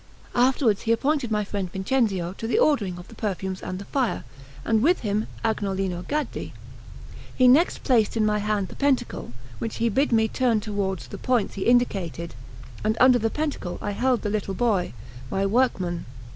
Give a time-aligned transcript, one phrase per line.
[0.33, 4.23] Afterwards he appointed my friend Vincenzio to the ordering of the perfumes and the fire,
[4.65, 6.53] and with him Agnolino Gaddi.
[7.35, 11.19] He next placed in my hand the pentacle, which he bid me turn toward the
[11.19, 12.33] points he indicated,
[12.83, 14.93] and under the pentacle I held the little boy,
[15.29, 16.07] my workman.